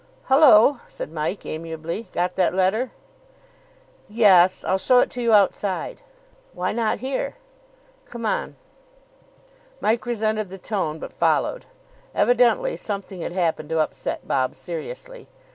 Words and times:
"Hullo," 0.29 0.79
said 0.87 1.11
Mike 1.11 1.45
amiably. 1.45 2.07
"Got 2.11 2.33
that 2.35 2.55
letter?" 2.55 2.89
"Yes. 4.09 4.63
I'll 4.63 4.79
show 4.79 4.97
it 4.97 5.15
you 5.15 5.31
outside." 5.31 6.01
"Why 6.53 6.71
not 6.73 7.01
here?" 7.01 7.35
"Come 8.07 8.25
on." 8.25 8.55
Mike 9.79 10.07
resented 10.07 10.49
the 10.49 10.57
tone, 10.57 10.97
but 10.97 11.13
followed. 11.13 11.67
Evidently 12.15 12.75
something 12.75 13.21
had 13.21 13.33
happened 13.33 13.69
to 13.69 13.79
upset 13.79 14.27
Bob 14.27 14.55
seriously. 14.55 15.27